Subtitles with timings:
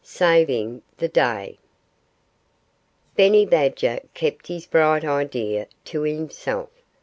[0.03, 1.59] XVIII SAVING THE DAY
[3.15, 6.69] Benny Badger kept his bright idea to himself.